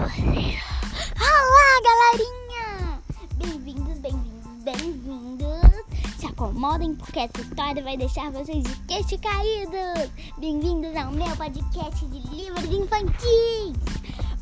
Olá, 0.00 1.80
galerinha! 1.84 2.98
Bem-vindos, 3.34 3.98
bem-vindos, 3.98 4.64
bem-vindos! 4.64 5.84
Se 6.18 6.24
acomodem 6.24 6.94
porque 6.94 7.18
essa 7.18 7.42
história 7.42 7.84
vai 7.84 7.98
deixar 7.98 8.30
vocês 8.30 8.64
de 8.64 8.74
queixo 8.86 9.18
caídos! 9.18 10.10
Bem-vindos 10.38 10.96
ao 10.96 11.12
meu 11.12 11.36
podcast 11.36 12.02
de 12.06 12.18
livros 12.34 12.64
infantis! 12.64 13.76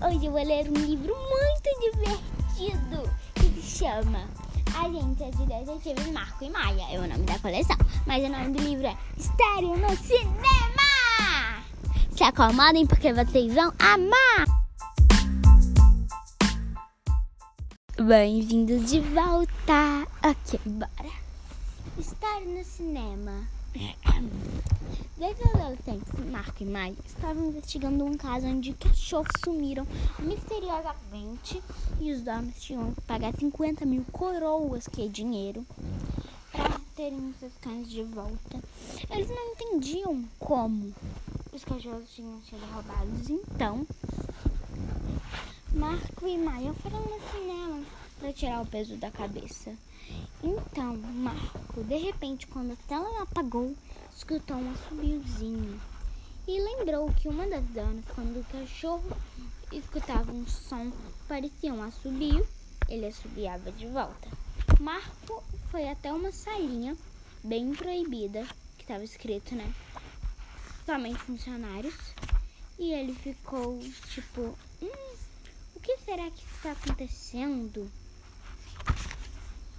Hoje 0.00 0.26
eu 0.26 0.30
vou 0.30 0.44
ler 0.44 0.68
um 0.70 0.74
livro 0.74 1.12
muito 1.16 1.80
divertido 1.80 3.10
que 3.34 3.60
se 3.60 3.78
chama 3.78 4.28
Agência 4.80 5.28
de 5.32 5.44
Detetives 5.44 6.12
Marco 6.12 6.44
e 6.44 6.50
Maia. 6.50 6.86
É 6.92 7.00
o 7.00 7.08
nome 7.08 7.24
da 7.24 7.36
coleção, 7.40 7.76
mas 8.06 8.22
o 8.22 8.28
nome 8.28 8.52
do 8.52 8.62
livro 8.62 8.86
é 8.86 8.96
Estéreo 9.16 9.76
no 9.76 9.96
Cinema! 9.96 11.64
Se 12.12 12.22
acomodem 12.22 12.86
porque 12.86 13.12
vocês 13.12 13.52
vão 13.52 13.72
amar! 13.80 14.57
Bem-vindos 18.00 18.92
de 18.92 19.00
volta! 19.00 20.06
Ok, 20.22 20.60
bora! 20.64 21.12
Estar 21.98 22.42
no 22.42 22.62
cinema. 22.62 23.44
Dois 25.18 25.36
adolescentes, 25.52 26.30
Marco 26.30 26.62
e 26.62 26.64
Maia, 26.64 26.94
estavam 27.04 27.48
investigando 27.48 28.04
um 28.04 28.16
caso 28.16 28.46
onde 28.46 28.72
cachorros 28.74 29.32
sumiram 29.44 29.84
misteriosamente 30.20 31.60
e 32.00 32.12
os 32.12 32.20
donos 32.22 32.54
tinham 32.62 32.94
que 32.94 33.00
pagar 33.00 33.34
50 33.34 33.84
mil 33.84 34.04
coroas, 34.12 34.86
que 34.86 35.04
é 35.04 35.08
dinheiro, 35.08 35.66
para 36.52 36.80
terem 36.94 37.34
seus 37.40 37.52
cães 37.60 37.90
de 37.90 38.04
volta. 38.04 38.62
Eles 39.10 39.28
não 39.28 39.52
entendiam 39.54 40.24
como 40.38 40.94
os 41.52 41.64
cachorros 41.64 42.08
tinham 42.14 42.40
sido 42.42 42.64
roubados, 42.72 43.28
então 43.28 43.84
Marco 45.74 46.26
e 46.26 46.38
Maia 46.38 46.72
foram 46.74 46.98
no 47.00 47.20
cinema 47.30 47.84
para 48.18 48.32
tirar 48.32 48.62
o 48.62 48.66
peso 48.66 48.96
da 48.96 49.10
cabeça. 49.10 49.74
Então, 50.42 50.96
Marco, 50.96 51.82
de 51.84 51.96
repente, 51.96 52.46
quando 52.46 52.72
a 52.72 52.88
tela 52.88 53.22
apagou, 53.22 53.74
escutou 54.16 54.56
um 54.56 54.72
assobiozinho 54.72 55.80
e 56.46 56.60
lembrou 56.60 57.12
que 57.12 57.28
uma 57.28 57.46
das 57.46 57.64
donas, 57.66 58.04
quando 58.14 58.40
o 58.40 58.44
cachorro 58.44 59.16
escutava 59.70 60.32
um 60.32 60.46
som 60.46 60.90
parecia 61.28 61.74
um 61.74 61.82
assobio, 61.82 62.46
ele 62.88 63.06
assobiava 63.06 63.70
de 63.72 63.86
volta. 63.86 64.28
Marco 64.80 65.42
foi 65.70 65.88
até 65.88 66.12
uma 66.12 66.32
salinha 66.32 66.96
bem 67.44 67.74
proibida, 67.74 68.46
que 68.76 68.84
estava 68.84 69.04
escrito, 69.04 69.54
né? 69.54 69.72
Somente 70.86 71.18
funcionários. 71.18 71.94
E 72.78 72.92
ele 72.92 73.14
ficou 73.14 73.78
tipo, 74.08 74.56
hum, 74.80 75.16
o 75.74 75.80
que 75.80 75.96
será 75.98 76.30
que 76.30 76.44
está 76.56 76.72
acontecendo? 76.72 77.90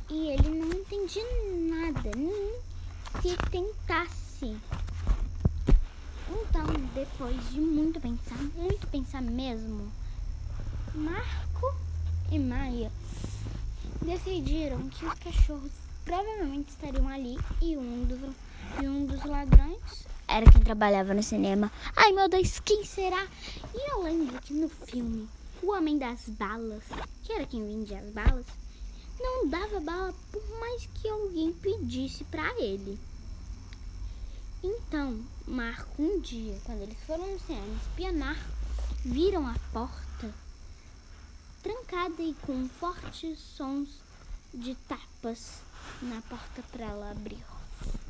E 0.09 0.29
ele 0.29 0.49
não 0.49 0.67
entendia 0.67 1.23
nada, 1.69 2.11
nem 2.15 2.59
se 3.21 3.37
tentasse. 3.49 4.57
Então, 6.29 6.65
depois 6.95 7.49
de 7.51 7.61
muito 7.61 7.99
pensar, 7.99 8.37
muito 8.55 8.87
pensar 8.87 9.21
mesmo, 9.21 9.91
Marco 10.95 11.75
e 12.31 12.39
Maia 12.39 12.91
decidiram 14.01 14.89
que 14.89 15.05
os 15.05 15.13
cachorros 15.19 15.71
provavelmente 16.03 16.69
estariam 16.69 17.07
ali 17.07 17.37
e 17.61 17.77
um 17.77 18.05
dos, 18.05 18.35
e 18.81 18.87
um 18.87 19.05
dos 19.05 19.23
ladrões 19.25 20.07
era 20.27 20.49
quem 20.49 20.61
trabalhava 20.61 21.13
no 21.13 21.23
cinema. 21.23 21.71
Ai 21.95 22.11
meu 22.11 22.29
Deus, 22.29 22.59
quem 22.59 22.85
será? 22.85 23.27
E 23.73 23.91
eu 23.91 24.03
lembro 24.03 24.39
que 24.41 24.53
no 24.53 24.69
filme, 24.69 25.27
o 25.61 25.71
Homem 25.71 25.97
das 25.97 26.29
Balas, 26.29 26.83
que 27.23 27.33
era 27.33 27.45
quem 27.45 27.65
vendia 27.65 27.99
as 27.99 28.09
balas, 28.11 28.45
não 29.19 29.47
dava 29.47 29.79
bala 29.79 30.13
por 30.31 30.59
mais 30.59 30.87
que 30.95 31.07
alguém 31.07 31.51
pedisse 31.53 32.23
para 32.25 32.49
ele. 32.59 32.99
Então, 34.63 35.23
Marco, 35.47 36.01
um 36.01 36.19
dia, 36.19 36.59
quando 36.65 36.81
eles 36.81 36.97
foram 37.05 37.31
no 37.31 37.39
cinema 37.39 37.75
espionar, 37.81 38.37
viram 39.05 39.47
a 39.47 39.55
porta 39.71 40.33
trancada 41.63 42.21
e 42.21 42.33
com 42.41 42.67
fortes 42.67 43.39
sons 43.39 44.01
de 44.53 44.75
tapas 44.75 45.61
na 46.01 46.21
porta 46.23 46.61
para 46.71 46.85
ela 46.85 47.11
abrir. 47.11 47.43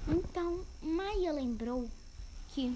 Então, 0.07 0.65
Maia 0.81 1.31
lembrou 1.31 1.89
que 2.49 2.75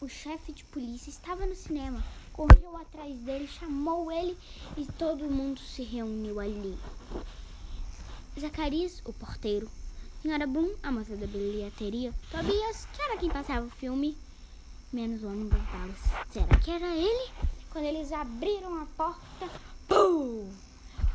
o 0.00 0.08
chefe 0.08 0.52
de 0.52 0.64
polícia 0.64 1.10
estava 1.10 1.46
no 1.46 1.54
cinema, 1.54 2.02
correu 2.36 2.76
atrás 2.76 3.16
dele, 3.20 3.48
chamou 3.48 4.12
ele 4.12 4.36
e 4.76 4.84
todo 4.84 5.24
mundo 5.24 5.58
se 5.58 5.82
reuniu 5.82 6.38
ali. 6.38 6.78
Zacarias, 8.38 9.00
o 9.06 9.12
porteiro, 9.14 9.66
Senhora 10.20 10.46
Boom, 10.46 10.74
a 10.82 10.92
moça 10.92 11.16
da 11.16 11.26
bilheteria, 11.26 12.12
Tobias, 12.30 12.86
que 12.92 13.00
era 13.00 13.16
quem 13.16 13.30
passava 13.30 13.64
o 13.64 13.70
filme, 13.70 14.14
menos 14.92 15.22
o 15.22 15.28
homem 15.28 15.48
das 15.48 15.62
balas. 15.62 15.96
Será 16.30 16.58
que 16.58 16.70
era 16.70 16.94
ele? 16.94 17.30
Quando 17.70 17.86
eles 17.86 18.12
abriram 18.12 18.82
a 18.82 18.86
porta, 18.96 19.48
pum! 19.88 20.50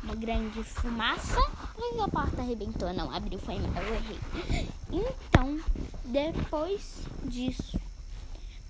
Uma 0.02 0.16
grande 0.16 0.64
fumaça, 0.64 1.40
mas 1.78 2.00
a 2.00 2.08
porta 2.08 2.42
arrebentou, 2.42 2.92
não 2.92 3.08
abriu, 3.14 3.38
foi 3.38 3.60
mal, 3.60 3.82
eu 3.84 3.94
errei. 3.94 4.68
Então, 4.90 5.60
depois 6.04 7.02
disso, 7.22 7.80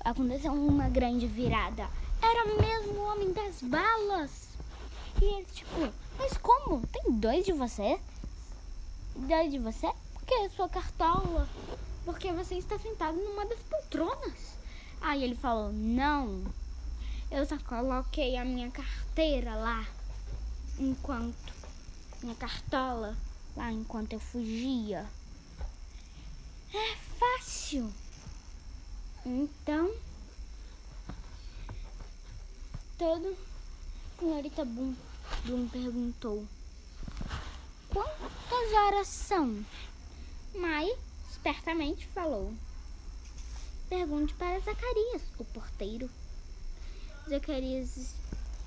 aconteceu 0.05 0.53
uma 0.53 0.91
grande 0.91 1.27
virada. 1.27 1.89
Era 2.23 2.45
mesmo 2.45 2.93
o 2.95 3.05
homem 3.05 3.33
das 3.33 3.61
balas. 3.61 4.49
E 5.21 5.25
ele, 5.25 5.47
tipo, 5.53 5.93
mas 6.19 6.37
como? 6.39 6.87
Tem 6.87 7.13
dois 7.13 7.45
de 7.45 7.53
você? 7.53 7.99
Dois 9.17 9.51
de 9.51 9.59
você? 9.59 9.93
Porque 10.15 10.35
é 10.35 10.49
sua 10.51 10.69
cartola. 10.69 11.49
Porque 12.05 12.33
você 12.33 12.55
está 12.57 12.79
sentado 12.79 13.17
numa 13.17 13.45
das 13.45 13.59
poltronas. 13.59 14.57
Aí 15.01 15.23
ele 15.23 15.35
falou, 15.35 15.73
não. 15.73 16.45
Eu 17.31 17.45
só 17.45 17.59
coloquei 17.59 18.37
a 18.37 18.45
minha 18.45 18.71
carteira 18.71 19.55
lá 19.57 19.87
enquanto 20.79 21.53
minha 22.23 22.35
cartola 22.37 23.17
lá 23.57 23.73
enquanto 23.73 24.13
eu 24.13 24.21
fugia. 24.21 25.07
É 26.73 26.97
fácil. 27.19 27.93
Então, 29.25 29.82
todo 33.23 33.37
senhorita 34.19 34.65
Boom, 34.65 34.95
Boom 35.45 35.69
perguntou: 35.69 36.45
Quantas 37.89 38.73
horas 38.73 39.07
são? 39.07 39.65
Mai 40.55 40.91
espertamente 41.31 42.07
falou: 42.09 42.53
Pergunte 43.89 44.35
para 44.35 44.59
Zacarias, 44.59 45.23
o 45.39 45.45
porteiro. 45.45 46.11
Zacarias 47.29 48.15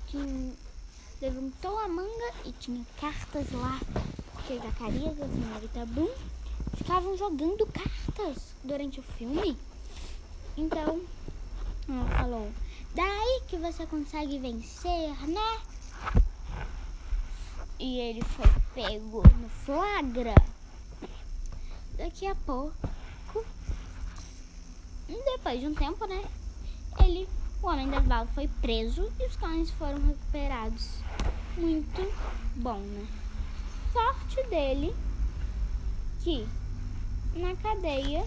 tinha, 0.08 0.54
levantou 1.20 1.78
a 1.78 1.88
manga 1.88 2.34
e 2.46 2.52
tinha 2.52 2.84
cartas 2.98 3.50
lá, 3.52 3.78
porque 4.32 4.58
Zacarias 4.58 5.18
e 5.18 5.22
a 5.22 5.28
senhorita 5.28 5.86
Boom 5.86 6.10
ficavam 6.76 7.16
jogando 7.16 7.66
cartas 7.66 8.54
durante 8.64 9.00
o 9.00 9.02
filme. 9.02 9.56
Então, 10.56 11.02
ela 11.88 12.08
falou: 12.16 12.50
Daí 12.96 13.42
que 13.46 13.58
você 13.58 13.84
consegue 13.84 14.38
vencer, 14.38 15.10
né? 15.28 15.60
E 17.78 17.98
ele 17.98 18.22
foi 18.24 18.46
pego 18.74 19.22
no 19.22 19.50
flagra. 19.50 20.34
Daqui 21.98 22.26
a 22.26 22.34
pouco, 22.34 23.44
depois 25.06 25.60
de 25.60 25.66
um 25.66 25.74
tempo, 25.74 26.06
né? 26.06 26.24
Ele, 27.04 27.28
o 27.62 27.66
homem 27.66 27.86
das 27.90 28.02
balas, 28.02 28.30
foi 28.30 28.48
preso 28.62 29.12
e 29.20 29.26
os 29.26 29.36
cães 29.36 29.70
foram 29.72 30.00
recuperados. 30.06 30.88
Muito 31.58 32.00
bom, 32.56 32.78
né? 32.78 33.06
Sorte 33.92 34.42
dele 34.48 34.96
que 36.24 36.48
na 37.34 37.54
cadeia 37.56 38.26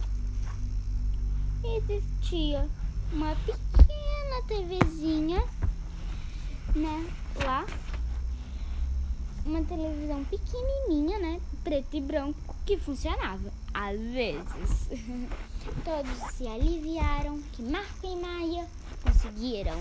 existia 1.63 2.69
uma 3.11 3.35
pequena 3.37 3.78
TVzinha, 4.49 5.43
né, 6.75 7.07
lá. 7.45 7.67
Uma 9.45 9.63
televisão 9.63 10.23
pequenininha, 10.25 11.19
né, 11.19 11.39
preto 11.63 11.95
e 11.95 12.01
branco, 12.01 12.55
que 12.65 12.75
funcionava. 12.75 13.53
Às 13.71 13.99
vezes. 13.99 14.89
Todos 15.85 16.33
se 16.33 16.47
aliviaram 16.47 17.39
que 17.51 17.61
Marco 17.61 18.07
e 18.07 18.15
Maia 18.15 18.67
conseguiram 19.03 19.79